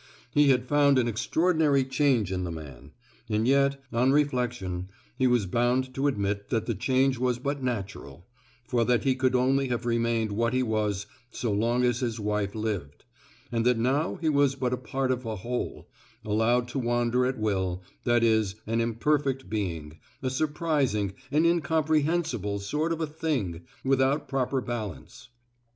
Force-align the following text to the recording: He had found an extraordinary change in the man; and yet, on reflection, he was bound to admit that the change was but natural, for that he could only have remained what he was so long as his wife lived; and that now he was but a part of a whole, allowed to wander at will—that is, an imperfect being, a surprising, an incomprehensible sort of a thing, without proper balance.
He 0.31 0.49
had 0.49 0.67
found 0.67 0.97
an 0.97 1.07
extraordinary 1.07 1.83
change 1.85 2.31
in 2.31 2.43
the 2.43 2.49
man; 2.51 2.91
and 3.29 3.47
yet, 3.47 3.79
on 3.93 4.11
reflection, 4.11 4.89
he 5.15 5.27
was 5.27 5.45
bound 5.45 5.93
to 5.93 6.07
admit 6.07 6.49
that 6.49 6.65
the 6.65 6.73
change 6.73 7.19
was 7.19 7.37
but 7.37 7.61
natural, 7.61 8.25
for 8.67 8.83
that 8.83 9.03
he 9.03 9.13
could 9.13 9.35
only 9.35 9.67
have 9.67 9.85
remained 9.85 10.31
what 10.31 10.53
he 10.53 10.63
was 10.63 11.05
so 11.29 11.51
long 11.51 11.83
as 11.83 11.99
his 11.99 12.19
wife 12.19 12.55
lived; 12.55 13.05
and 13.51 13.63
that 13.63 13.77
now 13.77 14.15
he 14.15 14.27
was 14.27 14.55
but 14.55 14.73
a 14.73 14.77
part 14.77 15.11
of 15.11 15.23
a 15.23 15.35
whole, 15.35 15.87
allowed 16.25 16.67
to 16.69 16.79
wander 16.79 17.23
at 17.27 17.37
will—that 17.37 18.23
is, 18.23 18.55
an 18.65 18.81
imperfect 18.81 19.51
being, 19.51 19.99
a 20.23 20.31
surprising, 20.31 21.13
an 21.29 21.45
incomprehensible 21.45 22.57
sort 22.57 22.91
of 22.91 23.01
a 23.01 23.05
thing, 23.05 23.61
without 23.83 24.27
proper 24.27 24.61
balance. 24.61 25.29